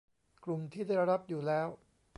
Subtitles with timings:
[0.43, 1.67] กลุ่มที่ได้รับอยู่แล้ว